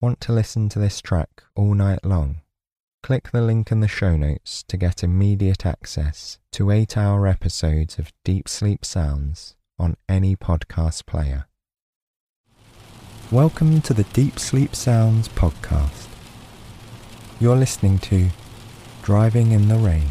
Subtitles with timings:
[0.00, 2.42] Want to listen to this track all night long?
[3.02, 7.98] Click the link in the show notes to get immediate access to eight hour episodes
[7.98, 11.48] of Deep Sleep Sounds on any podcast player.
[13.32, 16.06] Welcome to the Deep Sleep Sounds podcast.
[17.40, 18.28] You're listening to
[19.02, 20.10] Driving in the Rain.